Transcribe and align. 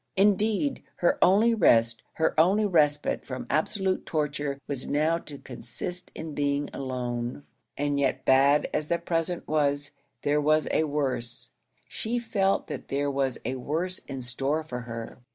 Indeed, 0.17 0.81
her 0.95 1.23
only 1.23 1.53
rest, 1.53 2.01
her 2.13 2.33
only 2.39 2.65
respite 2.65 3.23
from 3.23 3.45
absolute 3.51 4.03
torture 4.03 4.59
was 4.67 4.87
now 4.87 5.19
to 5.19 5.37
consist 5.37 6.11
in 6.15 6.33
being 6.33 6.71
alone; 6.73 7.43
and 7.77 7.99
yet 7.99 8.25
bad 8.25 8.67
as 8.73 8.87
the 8.87 8.97
present 8.97 9.47
was, 9.47 9.91
there 10.23 10.41
was 10.41 10.67
a 10.71 10.85
worse, 10.85 11.51
she 11.87 12.17
felt 12.17 12.65
that 12.65 12.87
there 12.87 13.11
was 13.11 13.37
a 13.45 13.53
worse 13.57 13.99
in 14.07 14.23
store 14.23 14.63
for 14.63 14.79
her. 14.79 15.19